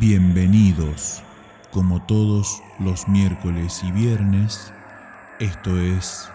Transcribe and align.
Bienvenidos, 0.00 1.22
como 1.70 2.04
todos 2.04 2.60
los 2.80 3.06
miércoles 3.06 3.82
y 3.84 3.92
viernes, 3.92 4.72
esto 5.38 5.78
es 5.78 6.28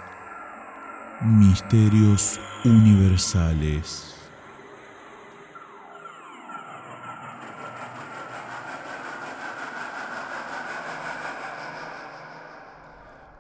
Misterios 1.22 2.40
Universales. 2.64 4.16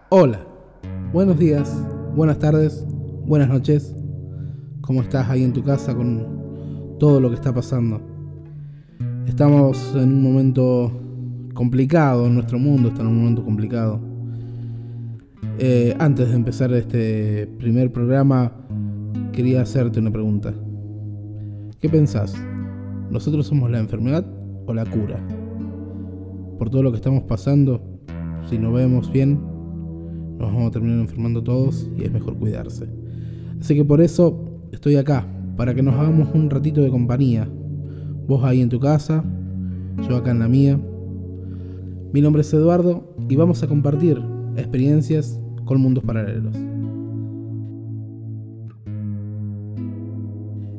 Hola, 0.09 0.39
buenos 1.13 1.39
días, 1.39 1.71
buenas 2.13 2.39
tardes, 2.39 2.85
buenas 3.25 3.47
noches. 3.47 3.95
¿Cómo 4.81 5.01
estás 5.01 5.29
ahí 5.29 5.43
en 5.43 5.53
tu 5.53 5.63
casa 5.63 5.95
con 5.95 6.97
todo 6.99 7.21
lo 7.21 7.29
que 7.29 7.35
está 7.35 7.53
pasando? 7.53 8.18
Estamos 9.29 9.93
en 9.95 10.11
un 10.11 10.23
momento 10.23 10.91
complicado, 11.53 12.27
nuestro 12.29 12.57
mundo 12.57 12.89
está 12.89 13.03
en 13.03 13.09
un 13.09 13.17
momento 13.19 13.45
complicado. 13.45 13.99
Eh, 15.59 15.95
antes 15.99 16.29
de 16.29 16.35
empezar 16.35 16.73
este 16.73 17.47
primer 17.59 17.93
programa, 17.93 18.51
quería 19.31 19.61
hacerte 19.61 19.99
una 19.99 20.11
pregunta. 20.11 20.51
¿Qué 21.79 21.87
pensás? 21.87 22.35
¿Nosotros 23.11 23.45
somos 23.45 23.69
la 23.69 23.77
enfermedad 23.77 24.25
o 24.65 24.73
la 24.73 24.83
cura? 24.83 25.23
Por 26.57 26.71
todo 26.71 26.81
lo 26.81 26.89
que 26.91 26.97
estamos 26.97 27.21
pasando, 27.23 27.81
si 28.49 28.57
no 28.57 28.73
vemos 28.73 29.11
bien, 29.11 29.39
nos 30.39 30.51
vamos 30.51 30.69
a 30.69 30.71
terminar 30.71 30.99
enfermando 30.99 31.43
todos 31.43 31.87
y 31.95 32.03
es 32.03 32.11
mejor 32.11 32.35
cuidarse. 32.35 32.89
Así 33.61 33.75
que 33.75 33.85
por 33.85 34.01
eso 34.01 34.43
estoy 34.71 34.95
acá, 34.95 35.27
para 35.55 35.75
que 35.75 35.83
nos 35.83 35.93
hagamos 35.93 36.29
un 36.33 36.49
ratito 36.49 36.81
de 36.81 36.89
compañía. 36.89 37.47
Vos 38.29 38.43
ahí 38.43 38.61
en 38.61 38.69
tu 38.69 38.79
casa, 38.79 39.23
yo 40.07 40.15
acá 40.15 40.29
en 40.29 40.37
la 40.37 40.47
mía. 40.47 40.79
Mi 42.13 42.21
nombre 42.21 42.43
es 42.43 42.53
Eduardo 42.53 43.15
y 43.27 43.35
vamos 43.35 43.63
a 43.63 43.67
compartir 43.67 44.21
experiencias 44.55 45.39
con 45.65 45.81
mundos 45.81 46.03
paralelos. 46.03 46.55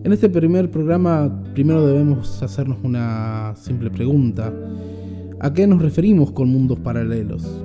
En 0.05 0.13
este 0.13 0.31
primer 0.31 0.71
programa 0.71 1.43
primero 1.53 1.85
debemos 1.85 2.41
hacernos 2.41 2.79
una 2.85 3.55
simple 3.57 3.91
pregunta. 3.91 4.55
¿A 5.41 5.53
qué 5.53 5.67
nos 5.67 5.83
referimos 5.83 6.31
con 6.31 6.51
mundos 6.51 6.79
paralelos? 6.79 7.65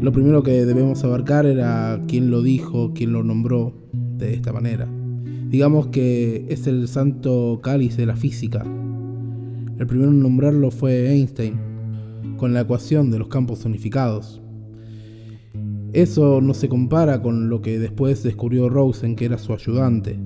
Lo 0.00 0.12
primero 0.12 0.44
que 0.44 0.64
debemos 0.64 1.02
abarcar 1.02 1.46
era 1.46 2.00
quién 2.06 2.30
lo 2.30 2.42
dijo, 2.42 2.92
quién 2.94 3.12
lo 3.12 3.24
nombró 3.24 3.72
de 3.92 4.34
esta 4.34 4.52
manera. 4.52 4.86
Digamos 5.48 5.88
que 5.88 6.46
es 6.48 6.66
el 6.66 6.88
santo 6.88 7.60
cáliz 7.62 7.96
de 7.96 8.06
la 8.06 8.16
física. 8.16 8.64
El 9.78 9.86
primero 9.86 10.10
en 10.10 10.20
nombrarlo 10.20 10.70
fue 10.70 11.10
Einstein, 11.10 11.54
con 12.36 12.54
la 12.54 12.62
ecuación 12.62 13.10
de 13.10 13.18
los 13.18 13.28
campos 13.28 13.64
unificados. 13.64 14.40
Eso 15.92 16.40
no 16.40 16.54
se 16.54 16.68
compara 16.68 17.22
con 17.22 17.48
lo 17.48 17.62
que 17.62 17.78
después 17.78 18.22
descubrió 18.22 18.68
Rosen, 18.68 19.16
que 19.16 19.24
era 19.24 19.38
su 19.38 19.52
ayudante. 19.52 20.18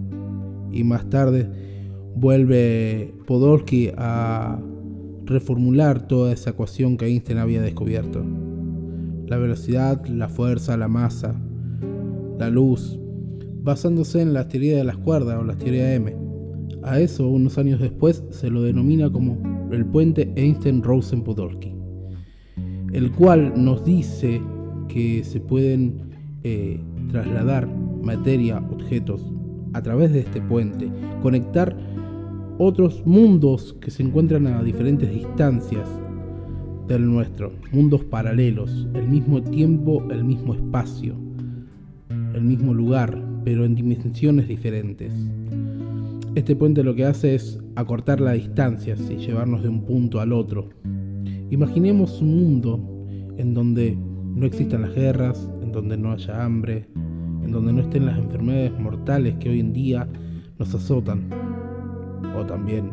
Y 0.72 0.84
más 0.84 1.08
tarde 1.10 1.48
vuelve 2.14 3.14
Podolsky 3.26 3.90
a 3.96 4.60
reformular 5.24 6.06
toda 6.08 6.32
esa 6.32 6.50
ecuación 6.50 6.96
que 6.96 7.06
Einstein 7.06 7.38
había 7.38 7.62
descubierto 7.62 8.24
la 9.30 9.38
velocidad, 9.38 10.04
la 10.06 10.28
fuerza, 10.28 10.76
la 10.76 10.88
masa, 10.88 11.40
la 12.36 12.50
luz, 12.50 12.99
basándose 13.62 14.22
en 14.22 14.32
la 14.32 14.48
teoría 14.48 14.76
de 14.76 14.84
las 14.84 14.96
cuerdas 14.96 15.38
o 15.38 15.44
la 15.44 15.56
teoría 15.56 15.94
M. 15.94 16.16
A 16.82 16.98
eso, 16.98 17.28
unos 17.28 17.58
años 17.58 17.80
después, 17.80 18.24
se 18.30 18.50
lo 18.50 18.62
denomina 18.62 19.10
como 19.10 19.68
el 19.70 19.84
puente 19.84 20.32
Einstein-Rosen-Podolsky, 20.34 21.74
el 22.92 23.12
cual 23.12 23.52
nos 23.56 23.84
dice 23.84 24.40
que 24.88 25.22
se 25.24 25.40
pueden 25.40 26.10
eh, 26.42 26.80
trasladar 27.10 27.68
materia, 28.02 28.58
objetos, 28.70 29.24
a 29.72 29.82
través 29.82 30.12
de 30.12 30.20
este 30.20 30.40
puente, 30.40 30.90
conectar 31.22 31.76
otros 32.58 33.06
mundos 33.06 33.76
que 33.80 33.90
se 33.90 34.02
encuentran 34.02 34.46
a 34.46 34.62
diferentes 34.62 35.10
distancias 35.10 35.88
del 36.88 37.06
nuestro, 37.06 37.52
mundos 37.72 38.04
paralelos, 38.04 38.88
el 38.94 39.06
mismo 39.08 39.42
tiempo, 39.42 40.04
el 40.10 40.24
mismo 40.24 40.54
espacio, 40.54 41.14
el 42.34 42.42
mismo 42.42 42.74
lugar, 42.74 43.29
pero 43.50 43.64
en 43.64 43.74
dimensiones 43.74 44.46
diferentes. 44.46 45.12
Este 46.36 46.54
puente 46.54 46.84
lo 46.84 46.94
que 46.94 47.04
hace 47.04 47.34
es 47.34 47.58
acortar 47.74 48.20
las 48.20 48.34
distancias 48.34 49.00
y 49.10 49.16
llevarnos 49.16 49.64
de 49.64 49.68
un 49.68 49.84
punto 49.84 50.20
al 50.20 50.32
otro. 50.32 50.68
Imaginemos 51.50 52.22
un 52.22 52.44
mundo 52.44 53.08
en 53.38 53.52
donde 53.52 53.98
no 54.36 54.46
existan 54.46 54.82
las 54.82 54.94
guerras, 54.94 55.50
en 55.64 55.72
donde 55.72 55.96
no 55.96 56.12
haya 56.12 56.44
hambre, 56.44 56.86
en 57.42 57.50
donde 57.50 57.72
no 57.72 57.80
estén 57.80 58.06
las 58.06 58.18
enfermedades 58.18 58.78
mortales 58.78 59.34
que 59.40 59.50
hoy 59.50 59.58
en 59.58 59.72
día 59.72 60.08
nos 60.56 60.72
azotan. 60.72 61.28
O 62.36 62.46
también 62.46 62.92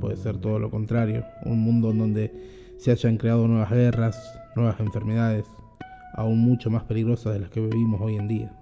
puede 0.00 0.16
ser 0.16 0.36
todo 0.36 0.60
lo 0.60 0.70
contrario, 0.70 1.24
un 1.44 1.58
mundo 1.58 1.90
en 1.90 1.98
donde 1.98 2.32
se 2.76 2.92
hayan 2.92 3.16
creado 3.16 3.48
nuevas 3.48 3.72
guerras, 3.72 4.16
nuevas 4.54 4.78
enfermedades, 4.78 5.46
aún 6.14 6.38
mucho 6.38 6.70
más 6.70 6.84
peligrosas 6.84 7.32
de 7.32 7.40
las 7.40 7.50
que 7.50 7.60
vivimos 7.60 8.00
hoy 8.00 8.14
en 8.14 8.28
día. 8.28 8.56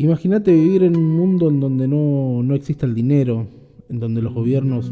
Imagínate 0.00 0.50
vivir 0.50 0.82
en 0.84 0.96
un 0.96 1.14
mundo 1.14 1.50
en 1.50 1.60
donde 1.60 1.86
no, 1.86 2.42
no 2.42 2.54
exista 2.54 2.86
el 2.86 2.94
dinero, 2.94 3.46
en 3.90 4.00
donde 4.00 4.22
los 4.22 4.32
gobiernos 4.32 4.90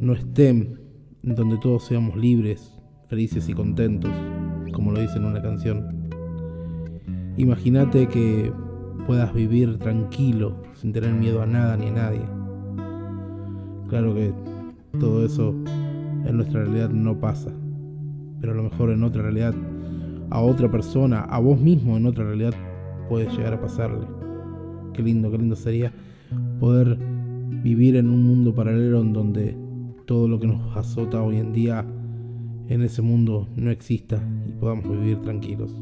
no 0.00 0.12
estén, 0.12 0.78
en 1.24 1.34
donde 1.34 1.58
todos 1.58 1.86
seamos 1.86 2.14
libres, 2.14 2.78
felices 3.08 3.48
y 3.48 3.52
contentos, 3.52 4.12
como 4.72 4.92
lo 4.92 5.00
dice 5.00 5.16
en 5.16 5.24
una 5.24 5.42
canción. 5.42 6.08
Imagínate 7.36 8.06
que 8.06 8.52
puedas 9.08 9.34
vivir 9.34 9.78
tranquilo, 9.78 10.62
sin 10.74 10.92
tener 10.92 11.12
miedo 11.12 11.42
a 11.42 11.46
nada 11.46 11.76
ni 11.76 11.88
a 11.88 11.90
nadie. 11.90 12.22
Claro 13.88 14.14
que 14.14 14.32
todo 15.00 15.26
eso 15.26 15.52
en 16.26 16.36
nuestra 16.36 16.62
realidad 16.62 16.90
no 16.90 17.18
pasa. 17.18 17.50
Pero 18.40 18.52
a 18.52 18.56
lo 18.56 18.62
mejor 18.62 18.90
en 18.90 19.02
otra 19.02 19.22
realidad, 19.22 19.54
a 20.30 20.40
otra 20.40 20.70
persona, 20.70 21.22
a 21.22 21.40
vos 21.40 21.58
mismo 21.58 21.96
en 21.96 22.06
otra 22.06 22.22
realidad, 22.22 22.54
puede 23.10 23.28
llegar 23.28 23.54
a 23.54 23.60
pasarle. 23.60 24.06
Qué 24.92 25.02
lindo, 25.02 25.32
qué 25.32 25.38
lindo 25.38 25.56
sería 25.56 25.92
poder 26.60 26.96
vivir 27.60 27.96
en 27.96 28.08
un 28.08 28.22
mundo 28.22 28.54
paralelo 28.54 29.00
en 29.00 29.12
donde 29.12 29.56
todo 30.06 30.28
lo 30.28 30.38
que 30.38 30.46
nos 30.46 30.76
azota 30.76 31.20
hoy 31.20 31.38
en 31.38 31.52
día 31.52 31.84
en 32.68 32.82
ese 32.82 33.02
mundo 33.02 33.48
no 33.56 33.72
exista 33.72 34.22
y 34.46 34.52
podamos 34.52 34.88
vivir 34.88 35.18
tranquilos. 35.18 35.74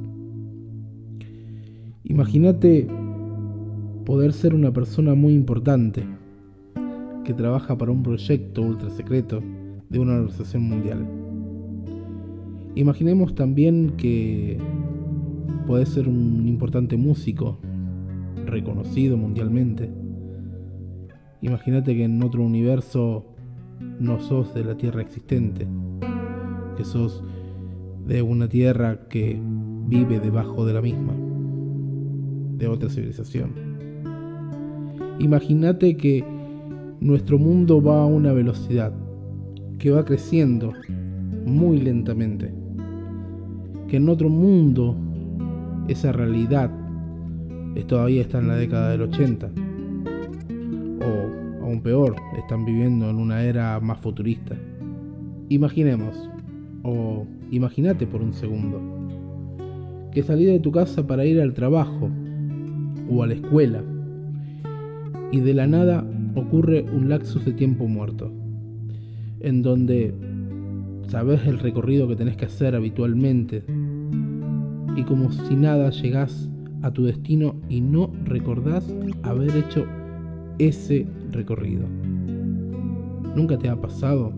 Imagínate 2.03 2.89
poder 4.07 4.33
ser 4.33 4.55
una 4.55 4.73
persona 4.73 5.15
muy 5.15 5.35
importante, 5.35 6.07
que 7.25 7.35
trabaja 7.35 7.77
para 7.77 7.93
un 7.93 8.03
proyecto 8.03 8.63
ultra 8.63 8.89
secreto 8.89 9.43
de 9.91 9.99
una 9.99 10.15
organización 10.15 10.63
mundial. 10.63 11.07
Imaginemos 12.75 13.35
también 13.35 13.93
que 13.99 14.57
puede 15.67 15.87
ser 15.87 16.09
un 16.09 16.47
importante 16.47 16.97
músico 16.97 17.59
reconocido 18.47 19.17
mundialmente. 19.17 19.91
Imagínate 21.41 21.95
que 21.95 22.05
en 22.05 22.23
otro 22.23 22.43
universo 22.43 23.27
no 24.01 24.21
sos 24.21 24.55
de 24.55 24.65
la 24.65 24.77
Tierra 24.77 25.03
existente, 25.03 25.67
que 26.77 26.85
sos 26.85 27.23
de 28.07 28.23
una 28.23 28.49
Tierra 28.49 29.09
que 29.09 29.41
vive 29.87 30.21
debajo 30.21 30.67
de 30.67 30.73
la 30.73 30.83
misma, 30.83 31.15
de 32.57 32.67
otra 32.67 32.89
civilización. 32.89 33.53
Imagínate 35.21 35.97
que 35.97 36.25
nuestro 37.01 37.39
mundo 37.39 37.83
va 37.83 38.03
a 38.03 38.07
una 38.07 38.33
velocidad 38.33 38.93
que 39.79 39.91
va 39.91 40.05
creciendo 40.05 40.73
muy 41.47 41.81
lentamente. 41.81 42.53
Que 43.89 43.97
en 43.97 44.09
otro 44.09 44.29
mundo 44.29 44.97
esa 45.89 46.13
realidad 46.13 46.71
todavía 47.85 48.23
está 48.23 48.39
en 48.39 48.49
la 48.49 48.57
década 48.57 48.91
del 48.91 49.03
80. 49.03 49.51
O 51.01 51.65
aún 51.65 51.81
peor, 51.83 52.17
están 52.37 52.65
viviendo 52.65 53.11
en 53.11 53.17
una 53.17 53.43
era 53.43 53.79
más 53.81 53.99
futurista. 53.99 54.57
Imaginemos, 55.49 56.31
o 56.83 57.27
imagínate 57.51 58.07
por 58.07 58.23
un 58.23 58.33
segundo, 58.33 58.81
que 60.13 60.23
salí 60.23 60.45
de 60.45 60.61
tu 60.61 60.73
casa 60.73 61.07
para 61.07 61.25
ir 61.25 61.41
al 61.41 61.55
trabajo 61.55 62.11
o 63.11 63.23
a 63.23 63.27
la 63.27 63.35
escuela 63.35 63.83
y 65.31 65.41
de 65.41 65.55
la 65.55 65.67
nada 65.67 66.07
ocurre 66.35 66.85
un 66.95 67.09
laxus 67.09 67.45
de 67.45 67.53
tiempo 67.53 67.87
muerto, 67.87 68.31
en 69.41 69.63
donde 69.63 70.15
sabes 71.09 71.47
el 71.47 71.59
recorrido 71.59 72.09
que 72.09 72.17
tenés 72.17 72.37
que 72.37 72.47
hacer 72.47 72.75
habitualmente 72.75 73.65
y 74.99 75.05
como 75.05 75.31
si 75.31 75.55
nada 75.55 75.91
llegás 75.91 76.49
a 76.83 76.91
tu 76.91 77.05
destino 77.05 77.55
y 77.69 77.81
no 77.81 78.11
recordás 78.25 78.85
haber 79.23 79.57
hecho 79.57 79.87
ese 80.59 81.07
recorrido. 81.31 81.87
¿Nunca 83.37 83.57
te 83.59 83.69
ha 83.69 83.81
pasado 83.81 84.33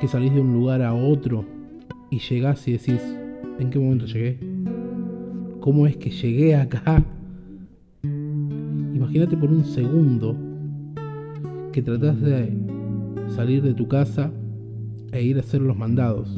que 0.00 0.08
salís 0.08 0.34
de 0.34 0.40
un 0.40 0.52
lugar 0.54 0.82
a 0.82 0.92
otro 0.92 1.44
y 2.10 2.18
llegás 2.18 2.66
y 2.66 2.72
decís, 2.72 3.00
¿en 3.60 3.70
qué 3.70 3.78
momento 3.78 4.06
llegué? 4.06 4.40
¿Cómo 5.60 5.86
es 5.86 5.96
que 5.98 6.10
llegué 6.10 6.56
acá? 6.56 7.04
Imagínate 8.02 9.36
por 9.36 9.52
un 9.52 9.64
segundo 9.64 10.36
que 11.70 11.80
tratás 11.80 12.20
de 12.20 12.52
salir 13.28 13.62
de 13.62 13.72
tu 13.74 13.86
casa 13.86 14.32
e 15.12 15.22
ir 15.22 15.36
a 15.36 15.42
hacer 15.42 15.60
los 15.60 15.76
mandados. 15.76 16.36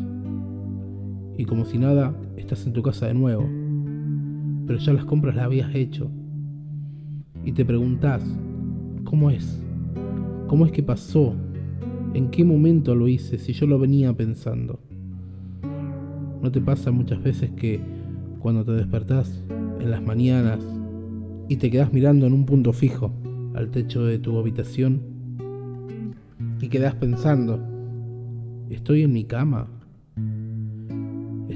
Y 1.39 1.47
como 1.47 1.65
si 1.65 1.79
nada, 1.79 2.15
estás 2.37 2.67
en 2.67 2.73
tu 2.73 2.83
casa 2.83 3.07
de 3.07 3.15
nuevo. 3.15 3.49
Pero 4.67 4.79
ya 4.79 4.93
las 4.93 5.05
compras 5.05 5.35
las 5.37 5.47
habías 5.47 5.75
hecho. 5.75 6.11
Y 7.45 7.53
te 7.53 7.65
preguntás, 7.65 8.23
¿cómo 9.05 9.31
es? 9.31 9.63
¿Cómo 10.47 10.67
es 10.67 10.73
que 10.73 10.83
pasó? 10.83 11.35
¿En 12.15 12.31
qué 12.31 12.45
momento 12.45 12.95
lo 12.95 13.09
hice 13.09 13.39
si 13.39 13.53
yo 13.53 13.67
lo 13.67 13.79
venía 13.79 14.13
pensando? 14.13 14.81
¿No 16.43 16.51
te 16.51 16.61
pasa 16.61 16.91
muchas 16.91 17.23
veces 17.23 17.51
que 17.53 17.81
cuando 18.41 18.65
te 18.65 18.73
despertás 18.73 19.43
en 19.81 19.91
las 19.91 20.03
mañanas 20.03 20.61
y 21.49 21.57
te 21.57 21.71
quedas 21.71 21.93
mirando 21.93 22.27
en 22.27 22.33
un 22.33 22.47
punto 22.47 22.73
fijo 22.73 23.13
al 23.55 23.71
techo 23.71 24.05
de 24.05 24.19
tu 24.19 24.39
habitación 24.39 25.01
y 26.61 26.69
quedas 26.69 26.95
pensando, 26.95 27.61
estoy 28.71 29.03
en 29.03 29.13
mi 29.13 29.25
cama, 29.25 29.69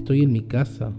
estoy 0.00 0.22
en 0.22 0.32
mi 0.32 0.40
casa, 0.40 0.94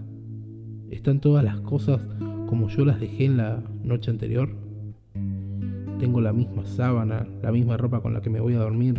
están 0.90 1.20
todas 1.20 1.44
las 1.44 1.60
cosas 1.60 2.00
como 2.46 2.68
yo 2.68 2.84
las 2.84 3.00
dejé 3.00 3.24
en 3.24 3.36
la 3.36 3.60
noche 3.82 4.12
anterior, 4.12 4.48
tengo 5.98 6.20
la 6.20 6.32
misma 6.32 6.64
sábana, 6.64 7.26
la 7.42 7.50
misma 7.50 7.76
ropa 7.76 8.00
con 8.00 8.14
la 8.14 8.22
que 8.22 8.30
me 8.30 8.38
voy 8.38 8.54
a 8.54 8.60
dormir, 8.60 8.94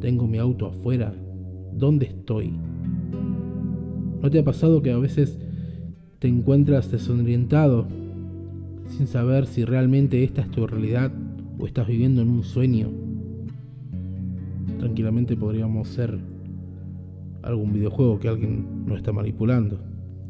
tengo 0.00 0.26
mi 0.26 0.38
auto 0.38 0.68
afuera, 0.68 1.14
¿dónde 1.74 2.06
estoy? 2.06 2.54
¿No 4.22 4.30
te 4.30 4.38
ha 4.38 4.44
pasado 4.44 4.80
que 4.80 4.90
a 4.90 4.98
veces 4.98 5.38
te 6.18 6.28
encuentras 6.28 6.90
desorientado 6.90 7.86
sin 8.86 9.06
saber 9.06 9.46
si 9.46 9.66
realmente 9.66 10.24
esta 10.24 10.40
es 10.40 10.50
tu 10.50 10.66
realidad 10.66 11.12
o 11.58 11.66
estás 11.66 11.86
viviendo 11.86 12.22
en 12.22 12.30
un 12.30 12.42
sueño? 12.42 12.88
Tranquilamente 14.78 15.36
podríamos 15.36 15.88
ser 15.88 16.31
algún 17.42 17.72
videojuego 17.72 18.18
que 18.18 18.28
alguien 18.28 18.84
nos 18.86 18.98
está 18.98 19.12
manipulando. 19.12 19.80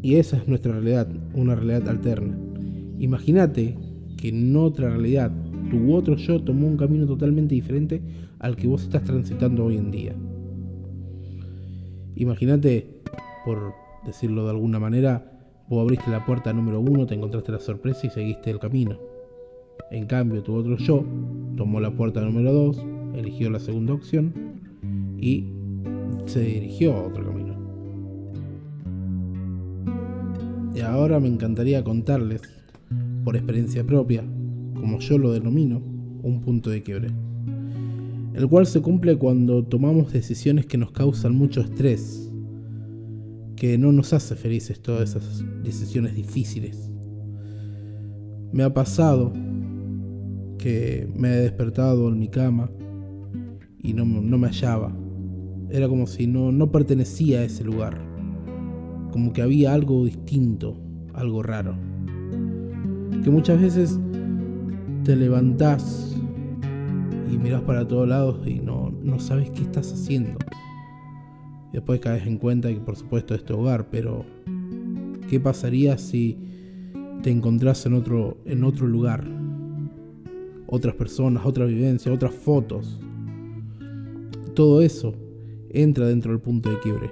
Y 0.02 0.16
esa 0.16 0.36
es 0.36 0.48
nuestra 0.48 0.72
realidad, 0.72 1.08
una 1.34 1.54
realidad 1.54 1.88
alterna. 1.88 2.36
Imagínate 2.98 3.76
que 4.16 4.28
en 4.28 4.54
otra 4.56 4.90
realidad 4.90 5.32
tu 5.70 5.94
otro 5.94 6.16
yo 6.16 6.42
tomó 6.42 6.66
un 6.66 6.76
camino 6.76 7.06
totalmente 7.06 7.54
diferente 7.54 8.02
al 8.38 8.56
que 8.56 8.66
vos 8.66 8.82
estás 8.82 9.04
transitando 9.04 9.64
hoy 9.64 9.76
en 9.76 9.90
día. 9.90 10.14
Imagínate, 12.16 13.00
por 13.44 13.72
decirlo 14.04 14.44
de 14.44 14.50
alguna 14.50 14.78
manera, 14.78 15.32
vos 15.68 15.80
abriste 15.82 16.10
la 16.10 16.24
puerta 16.26 16.52
número 16.52 16.80
uno, 16.80 17.06
te 17.06 17.14
encontraste 17.14 17.52
la 17.52 17.60
sorpresa 17.60 18.06
y 18.06 18.10
seguiste 18.10 18.50
el 18.50 18.58
camino. 18.58 18.98
En 19.90 20.06
cambio, 20.06 20.42
tu 20.42 20.54
otro 20.54 20.76
yo 20.76 21.04
tomó 21.56 21.80
la 21.80 21.90
puerta 21.90 22.20
número 22.20 22.52
dos, 22.52 22.84
eligió 23.14 23.50
la 23.50 23.60
segunda 23.60 23.94
opción 23.94 24.32
y 25.18 25.51
se 26.26 26.40
dirigió 26.40 26.94
a 26.94 27.02
otro 27.02 27.24
camino. 27.24 27.56
Y 30.74 30.80
ahora 30.80 31.20
me 31.20 31.28
encantaría 31.28 31.84
contarles, 31.84 32.42
por 33.24 33.36
experiencia 33.36 33.84
propia, 33.84 34.24
como 34.74 34.98
yo 34.98 35.18
lo 35.18 35.32
denomino, 35.32 35.82
un 36.22 36.40
punto 36.40 36.70
de 36.70 36.82
quiebre, 36.82 37.10
el 38.34 38.48
cual 38.48 38.66
se 38.66 38.80
cumple 38.80 39.16
cuando 39.16 39.64
tomamos 39.64 40.12
decisiones 40.12 40.66
que 40.66 40.78
nos 40.78 40.92
causan 40.92 41.34
mucho 41.34 41.60
estrés, 41.60 42.30
que 43.56 43.76
no 43.78 43.92
nos 43.92 44.12
hace 44.12 44.34
felices 44.34 44.80
todas 44.80 45.10
esas 45.10 45.44
decisiones 45.62 46.14
difíciles. 46.14 46.90
Me 48.50 48.62
ha 48.64 48.72
pasado 48.72 49.32
que 50.58 51.08
me 51.14 51.34
he 51.34 51.36
despertado 51.38 52.08
en 52.08 52.18
mi 52.18 52.28
cama 52.28 52.70
y 53.78 53.92
no, 53.92 54.04
no 54.04 54.38
me 54.38 54.48
hallaba. 54.48 55.01
Era 55.72 55.88
como 55.88 56.06
si 56.06 56.26
no, 56.26 56.52
no 56.52 56.70
pertenecía 56.70 57.40
a 57.40 57.44
ese 57.44 57.64
lugar. 57.64 57.98
Como 59.10 59.32
que 59.32 59.40
había 59.40 59.72
algo 59.72 60.04
distinto, 60.04 60.76
algo 61.14 61.42
raro. 61.42 61.74
Que 63.24 63.30
muchas 63.30 63.58
veces 63.58 63.98
te 65.02 65.16
levantás 65.16 66.14
y 67.32 67.38
miras 67.38 67.62
para 67.62 67.88
todos 67.88 68.06
lados 68.06 68.46
y 68.46 68.60
no, 68.60 68.92
no 69.02 69.18
sabes 69.18 69.50
qué 69.50 69.62
estás 69.62 69.90
haciendo. 69.94 70.38
Después 71.72 72.00
caes 72.00 72.26
en 72.26 72.36
cuenta 72.36 72.68
que 72.68 72.80
por 72.80 72.96
supuesto 72.96 73.34
es 73.34 73.42
tu 73.42 73.58
hogar, 73.58 73.88
pero 73.88 74.26
¿qué 75.30 75.40
pasaría 75.40 75.96
si 75.96 76.36
te 77.22 77.30
encontrás 77.30 77.86
en 77.86 77.94
otro, 77.94 78.36
en 78.44 78.62
otro 78.64 78.86
lugar? 78.86 79.26
Otras 80.66 80.94
personas, 80.96 81.46
otra 81.46 81.64
vivencia, 81.64 82.12
otras 82.12 82.34
fotos. 82.34 83.00
Todo 84.54 84.82
eso 84.82 85.21
entra 85.72 86.06
dentro 86.06 86.32
del 86.32 86.40
punto 86.40 86.70
de 86.70 86.78
quiebre. 86.80 87.10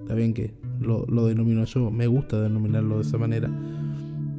Está 0.00 0.14
bien 0.14 0.34
que 0.34 0.54
lo, 0.80 1.06
lo 1.06 1.26
denomino 1.26 1.64
yo, 1.64 1.90
me 1.90 2.06
gusta 2.06 2.40
denominarlo 2.40 2.96
de 2.96 3.02
esa 3.02 3.18
manera. 3.18 3.50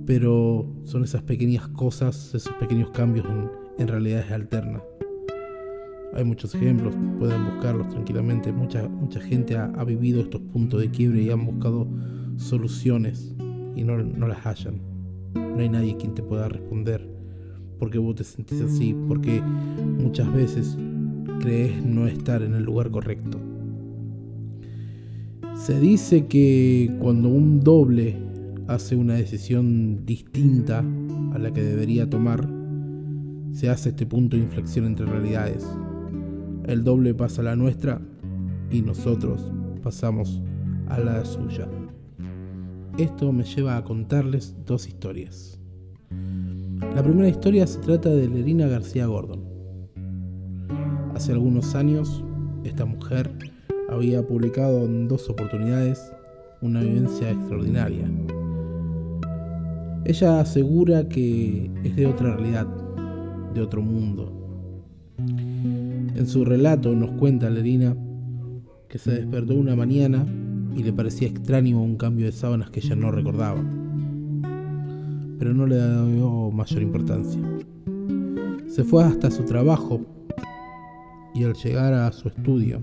Pero 0.06 0.68
son 0.83 1.04
esas 1.04 1.24
pequeñas 1.24 1.68
cosas, 1.69 2.33
esos 2.36 2.54
pequeños 2.54 2.92
cambios 2.92 3.25
en, 3.25 3.50
en 3.77 3.88
realidades 3.88 4.31
alternas. 4.31 4.81
Hay 6.16 6.24
muchos 6.24 6.56
ejemplos, 6.56 6.95
pueden 7.19 7.44
buscarlos 7.45 7.89
tranquilamente. 7.89 8.54
Mucha, 8.54 8.88
mucha 8.88 9.19
gente 9.19 9.57
ha, 9.57 9.83
vivido 9.83 10.22
estos 10.22 10.39
puntos 10.42 10.80
de 10.80 10.89
quiebre 10.89 11.24
y 11.24 11.30
han 11.30 11.45
buscado 11.45 11.88
soluciones 12.38 13.36
y 13.75 13.83
no, 13.83 13.98
no 13.98 14.27
las 14.27 14.45
hallan. 14.45 14.81
No 15.33 15.57
hay 15.57 15.68
nadie 15.68 15.98
quien 15.98 16.13
te 16.13 16.24
pueda 16.24 16.48
responder 16.48 17.06
por 17.77 17.89
qué 17.89 17.98
vos 17.98 18.16
te 18.16 18.24
sentís 18.24 18.62
así, 18.62 18.95
porque 19.10 19.42
muchas 19.42 20.33
veces 20.33 20.77
crees 21.39 21.83
no 21.83 22.07
estar 22.07 22.42
en 22.42 22.56
el 22.56 22.63
lugar 22.63 22.92
correcto. 22.92 23.39
Se 25.56 25.80
dice 25.80 26.27
que 26.27 26.95
cuando 27.00 27.30
un 27.30 27.62
doble 27.62 28.18
hace 28.68 28.95
una 28.95 29.16
decisión 29.16 30.06
distinta 30.06 30.83
a 31.33 31.39
la 31.39 31.51
que 31.54 31.63
debería 31.63 32.10
tomar, 32.10 32.48
se 33.54 33.69
hace 33.69 33.89
este 33.89 34.06
punto 34.06 34.36
de 34.36 34.44
inflexión 34.44 34.86
entre 34.86 35.06
realidades 35.06 35.65
el 36.67 36.84
doble 36.84 37.13
pasa 37.13 37.41
a 37.41 37.46
la 37.46 37.55
nuestra 37.55 38.01
y 38.72 38.82
nosotros 38.82 39.51
pasamos 39.84 40.41
a 40.88 41.00
la 41.00 41.24
suya. 41.24 41.67
Esto 42.98 43.32
me 43.32 43.44
lleva 43.44 43.77
a 43.77 43.84
contarles 43.84 44.55
dos 44.65 44.88
historias. 44.88 45.60
La 46.96 47.03
primera 47.03 47.29
historia 47.29 47.67
se 47.67 47.79
trata 47.79 48.10
de 48.10 48.27
Lerina 48.27 48.67
García 48.67 49.05
Gordon. 49.05 49.54
Hace 51.15 51.31
algunos 51.31 51.74
años, 51.74 52.24
esta 52.63 52.86
mujer 52.86 53.31
había 53.89 54.22
publicado 54.27 54.86
en 54.86 55.07
dos 55.07 55.29
oportunidades 55.29 56.12
una 56.62 56.81
vivencia 56.81 57.31
extraordinaria. 57.31 58.10
Ella 60.05 60.39
asegura 60.39 61.10
que 61.10 61.72
es 61.84 61.95
de 61.95 62.05
otra 62.05 62.36
realidad, 62.36 62.67
de 63.53 63.62
otro 63.62 63.81
mundo 63.81 64.45
en 66.15 66.27
su 66.27 66.45
relato 66.45 66.95
nos 66.95 67.12
cuenta 67.12 67.50
Lerina 67.50 67.95
que 68.88 68.98
se 68.98 69.12
despertó 69.12 69.53
una 69.53 69.75
mañana 69.75 70.25
y 70.75 70.84
le 70.84 70.93
parecía 70.93 71.27
extraño 71.27 71.81
un 71.81 71.98
cambio 71.98 72.25
de 72.25 72.31
sábanas 72.31 72.69
que 72.69 72.79
ella 72.79 72.95
no 72.95 73.12
recordaba, 73.12 73.63
pero 75.38 75.53
no 75.53 75.67
le 75.67 75.75
dio 75.75 76.51
mayor 76.51 76.81
importancia. 76.81 77.41
Se 78.67 78.84
fue 78.84 79.03
hasta 79.03 79.29
su 79.31 79.43
trabajo 79.43 80.01
y 81.36 81.44
al 81.44 81.54
llegar 81.54 81.94
a 81.94 82.12
su 82.13 82.30
estudio 82.30 82.82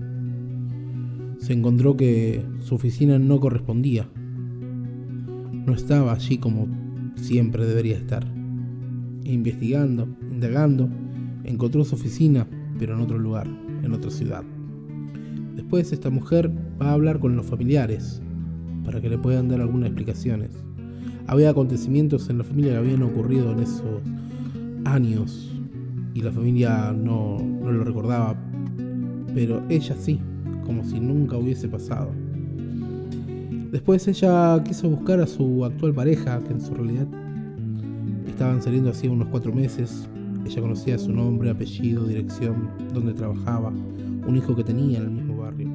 se 1.39 1.51
encontró 1.51 1.97
que 1.97 2.45
su 2.59 2.75
oficina 2.75 3.19
no 3.19 3.39
correspondía. 3.39 4.07
No 4.15 5.73
estaba 5.73 6.13
allí 6.13 6.37
como 6.37 6.67
siempre 7.15 7.65
debería 7.65 7.97
estar. 7.97 8.25
Investigando, 9.25 10.07
indagando, 10.31 10.89
encontró 11.43 11.83
su 11.83 11.95
oficina 11.95 12.47
pero 12.79 12.95
en 12.95 13.01
otro 13.01 13.17
lugar, 13.17 13.47
en 13.83 13.93
otra 13.93 14.11
ciudad. 14.11 14.43
Después 15.55 15.91
esta 15.91 16.09
mujer 16.09 16.51
va 16.81 16.89
a 16.89 16.93
hablar 16.93 17.19
con 17.19 17.35
los 17.35 17.45
familiares 17.45 18.21
para 18.85 19.01
que 19.01 19.09
le 19.09 19.17
puedan 19.17 19.49
dar 19.49 19.61
algunas 19.61 19.87
explicaciones. 19.87 20.51
Había 21.27 21.49
acontecimientos 21.49 22.29
en 22.29 22.39
la 22.39 22.43
familia 22.43 22.73
que 22.73 22.77
habían 22.77 23.03
ocurrido 23.03 23.51
en 23.51 23.59
esos 23.59 24.01
años 24.85 25.53
y 26.13 26.21
la 26.21 26.31
familia 26.31 26.93
no, 26.93 27.39
no 27.39 27.71
lo 27.71 27.83
recordaba, 27.83 28.35
pero 29.33 29.63
ella 29.69 29.95
sí, 29.97 30.19
como 30.65 30.83
si 30.83 30.99
nunca 30.99 31.37
hubiese 31.37 31.67
pasado. 31.67 32.11
Después 33.71 34.07
ella 34.07 34.63
quiso 34.63 34.89
buscar 34.89 35.19
a 35.19 35.27
su 35.27 35.65
actual 35.65 35.93
pareja, 35.93 36.39
que 36.41 36.53
en 36.53 36.61
su 36.61 36.75
realidad 36.75 37.07
estaban 38.27 38.61
saliendo 38.61 38.91
hacía 38.91 39.11
unos 39.11 39.29
cuatro 39.29 39.53
meses, 39.53 40.07
Ella 40.45 40.61
conocía 40.61 40.99
su 40.99 41.13
nombre, 41.13 41.49
apellido, 41.49 42.05
dirección, 42.05 42.69
donde 42.93 43.13
trabajaba, 43.13 43.71
un 44.27 44.35
hijo 44.35 44.55
que 44.55 44.63
tenía 44.63 44.97
en 44.97 45.05
el 45.05 45.11
mismo 45.11 45.37
barrio, 45.37 45.69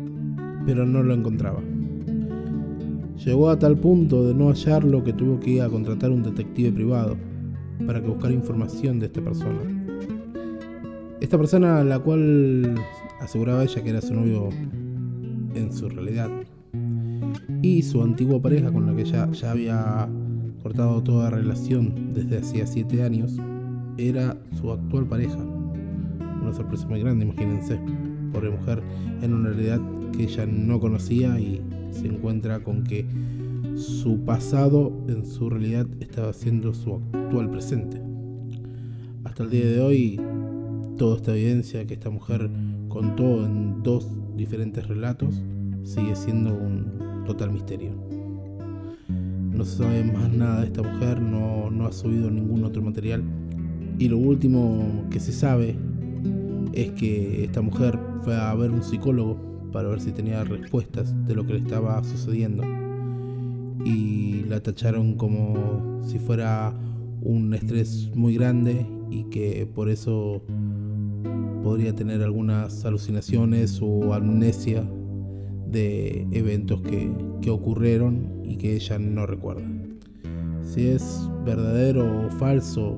pero 0.66 0.84
no 0.84 1.02
lo 1.02 1.14
encontraba. 1.14 1.60
Llegó 3.24 3.48
a 3.48 3.58
tal 3.58 3.78
punto 3.78 4.24
de 4.24 4.34
no 4.34 4.48
hallarlo 4.48 5.02
que 5.02 5.12
tuvo 5.12 5.40
que 5.40 5.52
ir 5.52 5.62
a 5.62 5.68
contratar 5.68 6.10
un 6.10 6.22
detective 6.22 6.70
privado 6.70 7.16
para 7.86 8.00
que 8.00 8.08
buscara 8.08 8.34
información 8.34 8.98
de 8.98 9.06
esta 9.06 9.22
persona. 9.22 9.77
Esta 11.28 11.36
persona, 11.36 11.84
la 11.84 11.98
cual 11.98 12.74
aseguraba 13.20 13.62
ella 13.62 13.82
que 13.82 13.90
era 13.90 14.00
su 14.00 14.14
novio 14.14 14.48
en 15.54 15.70
su 15.74 15.90
realidad, 15.90 16.30
y 17.60 17.82
su 17.82 18.02
antigua 18.02 18.40
pareja 18.40 18.72
con 18.72 18.86
la 18.86 18.96
que 18.96 19.04
ya, 19.04 19.30
ya 19.32 19.50
había 19.50 20.08
cortado 20.62 21.02
toda 21.02 21.28
relación 21.28 22.14
desde 22.14 22.38
hacía 22.38 22.66
7 22.66 23.02
años, 23.02 23.36
era 23.98 24.38
su 24.58 24.72
actual 24.72 25.06
pareja. 25.06 25.36
Una 25.36 26.54
sorpresa 26.54 26.88
muy 26.88 27.00
grande, 27.00 27.26
imagínense. 27.26 27.78
Pobre 28.32 28.48
mujer 28.48 28.82
en 29.20 29.34
una 29.34 29.50
realidad 29.50 29.82
que 30.16 30.22
ella 30.22 30.46
no 30.46 30.80
conocía 30.80 31.38
y 31.38 31.62
se 31.90 32.06
encuentra 32.06 32.60
con 32.60 32.84
que 32.84 33.06
su 33.76 34.24
pasado 34.24 34.94
en 35.08 35.26
su 35.26 35.50
realidad 35.50 35.86
estaba 36.00 36.32
siendo 36.32 36.72
su 36.72 36.94
actual 36.94 37.50
presente. 37.50 38.00
Hasta 39.24 39.42
el 39.42 39.50
día 39.50 39.66
de 39.66 39.80
hoy, 39.82 40.18
toda 40.98 41.16
esta 41.16 41.32
evidencia 41.32 41.86
que 41.86 41.94
esta 41.94 42.10
mujer 42.10 42.50
contó 42.88 43.46
en 43.46 43.82
dos 43.84 44.06
diferentes 44.36 44.86
relatos 44.88 45.40
sigue 45.84 46.14
siendo 46.16 46.52
un 46.52 47.24
total 47.24 47.52
misterio. 47.52 47.92
No 49.08 49.64
se 49.64 49.78
sabe 49.78 50.04
más 50.04 50.30
nada 50.32 50.60
de 50.60 50.66
esta 50.66 50.82
mujer, 50.82 51.22
no, 51.22 51.70
no 51.70 51.86
ha 51.86 51.92
subido 51.92 52.30
ningún 52.30 52.64
otro 52.64 52.82
material. 52.82 53.22
Y 53.98 54.08
lo 54.08 54.18
último 54.18 55.04
que 55.10 55.20
se 55.20 55.32
sabe 55.32 55.76
es 56.72 56.90
que 56.90 57.44
esta 57.44 57.62
mujer 57.62 57.98
fue 58.22 58.36
a 58.36 58.52
ver 58.54 58.72
un 58.72 58.82
psicólogo 58.82 59.70
para 59.72 59.88
ver 59.88 60.00
si 60.00 60.10
tenía 60.10 60.42
respuestas 60.44 61.14
de 61.26 61.34
lo 61.34 61.46
que 61.46 61.54
le 61.54 61.60
estaba 61.60 62.02
sucediendo. 62.02 62.64
Y 63.84 64.44
la 64.48 64.60
tacharon 64.60 65.14
como 65.14 66.02
si 66.04 66.18
fuera 66.18 66.74
un 67.22 67.54
estrés 67.54 68.10
muy 68.14 68.34
grande 68.34 68.86
y 69.10 69.24
que 69.24 69.68
por 69.72 69.88
eso 69.88 70.42
podría 71.68 71.94
tener 71.94 72.22
algunas 72.22 72.86
alucinaciones 72.86 73.78
o 73.82 74.14
amnesia 74.14 74.88
de 75.66 76.26
eventos 76.30 76.80
que, 76.80 77.12
que 77.42 77.50
ocurrieron 77.50 78.40
y 78.42 78.56
que 78.56 78.74
ella 78.74 78.98
no 78.98 79.26
recuerda. 79.26 79.68
Si 80.62 80.86
es 80.86 81.28
verdadero 81.44 82.26
o 82.26 82.30
falso, 82.30 82.96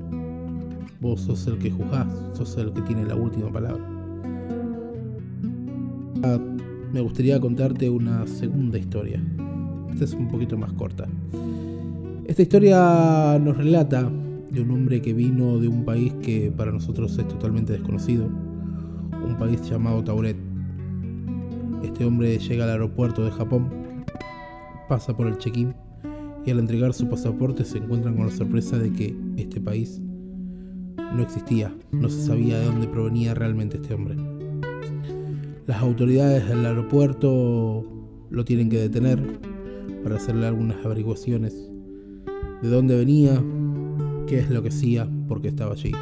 vos 1.00 1.22
sos 1.22 1.48
el 1.48 1.58
que 1.58 1.72
juzgás, 1.72 2.06
sos 2.34 2.56
el 2.58 2.72
que 2.72 2.82
tiene 2.82 3.04
la 3.04 3.16
última 3.16 3.52
palabra. 3.52 3.84
Ah, 6.22 6.38
me 6.92 7.00
gustaría 7.00 7.40
contarte 7.40 7.90
una 7.90 8.24
segunda 8.28 8.78
historia. 8.78 9.20
Esta 9.90 10.04
es 10.04 10.14
un 10.14 10.28
poquito 10.28 10.56
más 10.56 10.72
corta. 10.74 11.08
Esta 12.24 12.42
historia 12.42 13.36
nos 13.42 13.56
relata 13.56 14.08
de 14.48 14.60
un 14.60 14.70
hombre 14.70 15.02
que 15.02 15.12
vino 15.12 15.58
de 15.58 15.66
un 15.66 15.84
país 15.84 16.14
que 16.22 16.52
para 16.56 16.70
nosotros 16.70 17.18
es 17.18 17.26
totalmente 17.26 17.72
desconocido, 17.72 18.30
un 19.24 19.36
país 19.38 19.62
llamado 19.68 20.02
Tauret. 20.02 20.36
Este 21.82 22.04
hombre 22.04 22.38
llega 22.38 22.64
al 22.64 22.70
aeropuerto 22.70 23.24
de 23.24 23.30
Japón, 23.30 23.70
pasa 24.88 25.16
por 25.16 25.26
el 25.26 25.38
check-in 25.38 25.74
y 26.44 26.50
al 26.50 26.58
entregar 26.58 26.92
su 26.92 27.08
pasaporte 27.08 27.64
se 27.64 27.78
encuentran 27.78 28.16
con 28.16 28.26
la 28.26 28.32
sorpresa 28.32 28.78
de 28.78 28.92
que 28.92 29.16
este 29.36 29.60
país 29.60 30.00
no 31.14 31.22
existía, 31.22 31.74
no 31.92 32.08
se 32.08 32.24
sabía 32.24 32.58
de 32.58 32.66
dónde 32.66 32.86
provenía 32.86 33.34
realmente 33.34 33.76
este 33.76 33.94
hombre. 33.94 34.16
Las 35.66 35.82
autoridades 35.82 36.48
del 36.48 36.64
aeropuerto 36.66 37.84
lo 38.30 38.44
tienen 38.44 38.68
que 38.68 38.78
detener 38.78 39.40
para 40.02 40.16
hacerle 40.16 40.46
algunas 40.46 40.84
averiguaciones 40.84 41.70
de 42.62 42.68
dónde 42.68 42.96
venía, 42.96 43.42
qué 44.26 44.38
es 44.38 44.50
lo 44.50 44.62
que 44.62 44.68
hacía, 44.68 45.08
por 45.28 45.40
qué 45.40 45.48
estaba 45.48 45.72
allí. 45.72 45.92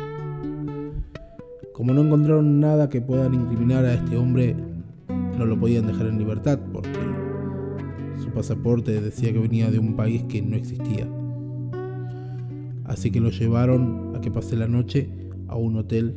Como 1.78 1.94
no 1.94 2.02
encontraron 2.02 2.58
nada 2.58 2.88
que 2.88 3.00
puedan 3.00 3.34
incriminar 3.34 3.84
a 3.84 3.94
este 3.94 4.16
hombre, 4.16 4.56
no 5.38 5.46
lo 5.46 5.60
podían 5.60 5.86
dejar 5.86 6.08
en 6.08 6.18
libertad 6.18 6.58
porque 6.72 6.90
su 8.20 8.30
pasaporte 8.30 9.00
decía 9.00 9.32
que 9.32 9.38
venía 9.38 9.70
de 9.70 9.78
un 9.78 9.94
país 9.94 10.24
que 10.24 10.42
no 10.42 10.56
existía. 10.56 11.08
Así 12.82 13.12
que 13.12 13.20
lo 13.20 13.30
llevaron 13.30 14.12
a 14.16 14.20
que 14.20 14.28
pase 14.28 14.56
la 14.56 14.66
noche 14.66 15.08
a 15.46 15.54
un 15.54 15.76
hotel, 15.76 16.16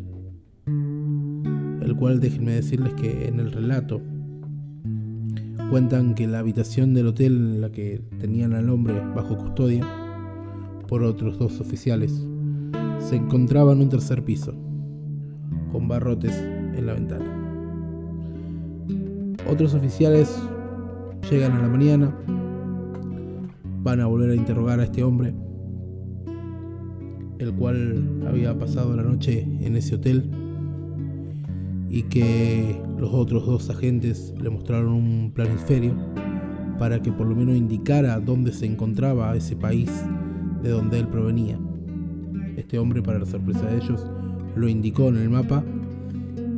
el 0.66 1.96
cual 1.96 2.20
déjenme 2.20 2.54
decirles 2.54 2.96
que 2.96 3.28
en 3.28 3.40
el 3.40 3.52
relato 3.52 4.02
cuentan 5.70 6.16
que 6.16 6.26
la 6.26 6.40
habitación 6.40 6.96
del 6.96 7.06
hotel 7.06 7.36
en 7.36 7.62
la 7.62 7.72
que 7.72 8.02
tenían 8.18 8.56
al 8.56 8.68
hombre 8.68 8.96
bajo 9.16 9.38
custodia 9.38 9.88
por 10.88 11.04
otros 11.04 11.38
dos 11.38 11.62
oficiales 11.62 12.26
se 12.98 13.16
encontraba 13.16 13.74
en 13.74 13.82
un 13.82 13.90
tercer 13.90 14.26
piso, 14.26 14.56
con 15.72 15.88
barrotes 15.88 16.36
en 16.38 16.86
la 16.86 16.94
ventana. 16.94 17.26
Otros 19.50 19.74
oficiales 19.74 20.38
llegan 21.30 21.54
a 21.54 21.62
la 21.62 21.68
mañana, 21.68 22.16
van 23.84 24.00
a 24.00 24.06
volver 24.08 24.32
a 24.32 24.36
interrogar 24.36 24.80
a 24.80 24.84
este 24.84 25.04
hombre 25.04 25.34
el 27.42 27.54
cual 27.54 28.24
había 28.28 28.58
pasado 28.58 28.96
la 28.96 29.04
noche 29.04 29.42
en 29.62 29.76
ese 29.76 29.96
hotel 29.96 30.30
y 31.90 32.04
que 32.04 32.80
los 32.98 33.14
otros 33.14 33.46
dos 33.46 33.70
agentes 33.70 34.34
le 34.40 34.50
mostraron 34.50 34.94
un 34.94 35.32
planisferio 35.34 35.96
para 36.78 37.02
que 37.02 37.12
por 37.12 37.28
lo 37.28 37.36
menos 37.36 37.56
indicara 37.56 38.20
dónde 38.20 38.54
se 38.54 38.66
encontraba 38.66 39.36
ese 39.36 39.56
país 39.56 39.92
de 40.62 40.70
donde 40.70 41.00
él 41.00 41.08
provenía. 41.08 41.60
Este 42.58 42.78
hombre, 42.78 43.02
para 43.02 43.20
la 43.20 43.26
sorpresa 43.26 43.66
de 43.66 43.78
ellos, 43.78 44.06
lo 44.56 44.68
indicó 44.68 45.10
en 45.10 45.18
el 45.18 45.30
mapa 45.30 45.64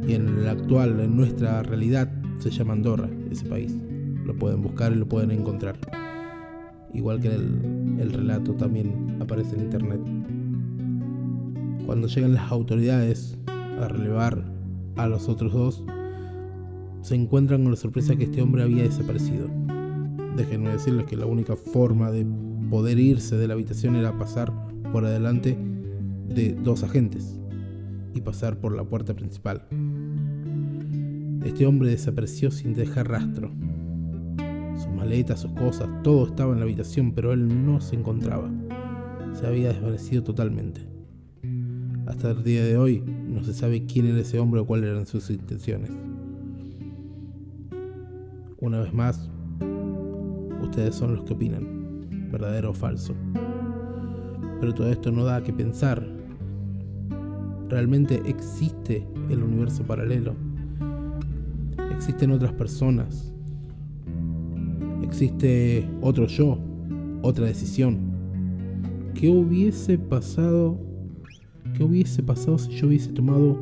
y 0.08 0.14
en 0.14 0.44
la 0.44 0.52
actual, 0.52 1.00
en 1.00 1.16
nuestra 1.16 1.64
realidad, 1.64 2.12
se 2.40 2.50
llama 2.50 2.74
Andorra, 2.74 3.10
ese 3.32 3.46
país. 3.46 3.76
Lo 4.26 4.36
pueden 4.36 4.62
buscar 4.62 4.92
y 4.92 4.96
lo 4.96 5.08
pueden 5.08 5.32
encontrar. 5.32 5.78
Igual 6.94 7.22
que 7.22 7.30
el, 7.30 7.98
el 8.00 8.12
relato 8.12 8.54
también 8.54 9.18
aparece 9.20 9.56
en 9.56 9.62
internet. 9.62 10.02
Cuando 11.86 12.08
llegan 12.08 12.34
las 12.34 12.52
autoridades 12.52 13.38
a 13.48 13.88
relevar 13.88 14.44
a 14.96 15.08
los 15.08 15.28
otros 15.30 15.54
dos, 15.54 15.84
se 17.02 17.16
encuentran 17.16 17.64
con 17.64 17.72
la 17.72 17.78
sorpresa 17.78 18.16
que 18.16 18.26
este 18.26 18.42
hombre 18.42 18.64
había 18.64 18.84
desaparecido. 18.84 19.50
Déjenme 20.38 20.70
decirles 20.70 21.06
que 21.06 21.18
la 21.18 21.26
única 21.26 21.56
forma 21.56 22.12
de 22.12 22.26
poder 22.70 23.00
irse 23.00 23.38
de 23.38 23.48
la 23.48 23.54
habitación 23.54 23.96
era 23.96 24.18
pasar 24.18 24.52
por 24.92 25.06
adelante 25.06 25.58
de 26.28 26.54
dos 26.54 26.84
agentes 26.84 27.38
y 28.14 28.22
pasar 28.22 28.58
por 28.58 28.76
la 28.76 28.84
puerta 28.84 29.14
principal. 29.14 29.68
Este 31.46 31.66
hombre 31.66 31.90
desapareció 31.90 32.52
sin 32.52 32.74
dejar 32.74 33.10
rastro. 33.10 33.52
Sus 34.78 34.94
maletas, 34.94 35.42
sus 35.42 35.52
cosas, 35.52 35.90
todo 36.04 36.28
estaba 36.28 36.54
en 36.54 36.60
la 36.60 36.66
habitación, 36.66 37.12
pero 37.12 37.34
él 37.34 37.66
no 37.66 37.82
se 37.82 37.96
encontraba. 37.96 38.50
Se 39.34 39.48
había 39.48 39.70
desvanecido 39.70 40.24
totalmente. 40.24 40.82
Hasta 42.06 42.32
el 42.32 42.44
día 42.44 42.64
de 42.64 42.78
hoy 42.78 43.02
no 43.02 43.44
se 43.44 43.54
sabe 43.54 43.86
quién 43.86 44.08
era 44.08 44.20
ese 44.20 44.40
hombre 44.40 44.62
o 44.62 44.66
cuáles 44.66 44.90
eran 44.90 45.06
sus 45.06 45.30
intenciones. 45.30 45.92
Una 48.60 48.80
vez 48.80 48.94
más, 48.94 49.30
ustedes 50.62 50.96
son 50.96 51.16
los 51.16 51.26
que 51.26 51.34
opinan, 51.34 52.30
verdadero 52.32 52.72
o 52.72 52.74
falso. 52.74 53.14
Pero 54.60 54.74
todo 54.74 54.90
esto 54.90 55.12
no 55.12 55.26
da 55.26 55.44
que 55.44 55.52
pensar. 55.52 56.13
¿Realmente 57.74 58.22
existe 58.28 59.04
el 59.32 59.42
universo 59.42 59.82
paralelo? 59.82 60.36
¿Existen 61.92 62.30
otras 62.30 62.54
personas? 62.54 63.34
¿Existe 65.02 65.90
otro 66.00 66.28
yo? 66.28 66.60
¿Otra 67.24 67.48
decisión? 67.48 67.98
¿Qué 69.16 69.28
hubiese 69.28 69.98
pasado 69.98 70.78
¿Qué 71.76 71.84
hubiese 71.84 72.22
pasado 72.22 72.60
si 72.60 72.74
yo 72.74 72.86
hubiese 72.86 73.12
tomado 73.12 73.58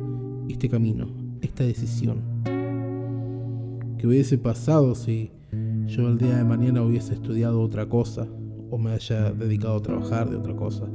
este 0.46 0.68
camino, 0.68 1.06
esta 1.40 1.64
decisión? 1.64 2.18
¿Qué 3.96 4.06
hubiese 4.06 4.36
pasado 4.36 4.94
si 4.94 5.30
yo 5.86 6.06
el 6.08 6.18
día 6.18 6.36
de 6.36 6.44
mañana 6.44 6.82
hubiese 6.82 7.14
estudiado 7.14 7.62
otra 7.62 7.88
cosa 7.88 8.28
o 8.68 8.76
me 8.76 8.90
haya 8.90 9.32
dedicado 9.32 9.76
a 9.76 9.82
trabajar 9.82 10.28
de 10.28 10.36
otra 10.36 10.54
cosa? 10.54 10.86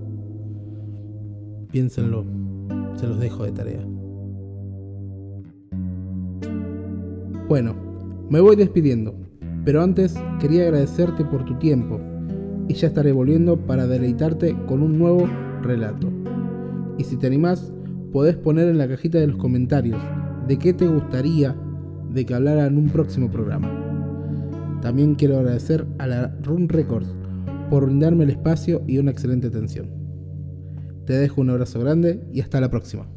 Piénsenlo, 1.72 2.37
se 2.98 3.08
los 3.08 3.20
dejo 3.20 3.46
de 3.46 3.52
tarea. 3.52 3.86
Bueno, 7.48 7.76
me 8.30 8.42
voy 8.42 8.58
despidiendo, 8.58 9.16
pero 9.64 9.82
antes 9.82 10.16
quería 10.40 10.64
agradecerte 10.64 11.24
por 11.24 11.46
tu 11.46 11.54
tiempo 11.56 12.02
y 12.68 12.74
ya 12.74 12.88
estaré 12.88 13.14
volviendo 13.14 13.58
para 13.58 13.88
deleitarte 13.88 14.56
con 14.66 14.84
un 14.84 15.00
nuevo 15.00 15.30
relato. 15.62 16.10
Y 16.98 17.06
si 17.06 17.16
te 17.16 17.28
animás, 17.28 17.72
podés 18.12 18.36
poner 18.36 18.68
en 18.68 18.78
la 18.78 18.88
cajita 18.88 19.20
de 19.20 19.28
los 19.28 19.38
comentarios 19.38 20.02
de 20.48 20.58
qué 20.58 20.74
te 20.74 20.88
gustaría 20.88 21.56
de 22.10 22.26
que 22.26 22.34
hablara 22.34 22.66
en 22.66 22.78
un 22.78 22.90
próximo 22.90 23.30
programa. 23.30 23.70
También 24.82 25.16
quiero 25.16 25.38
agradecer 25.38 25.86
a 26.00 26.08
la 26.08 26.36
Run 26.44 26.68
Records 26.68 27.14
por 27.70 27.86
brindarme 27.86 28.24
el 28.24 28.32
espacio 28.32 28.82
y 28.88 28.98
una 28.98 29.12
excelente 29.12 29.48
atención. 29.48 29.97
Te 31.08 31.14
dejo 31.14 31.40
un 31.40 31.50
abrazo 31.50 31.80
grande 31.80 32.28
y 32.34 32.42
hasta 32.42 32.60
la 32.60 32.70
próxima. 32.70 33.08